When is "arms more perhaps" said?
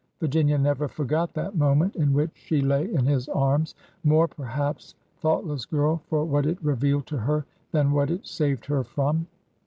3.29-4.95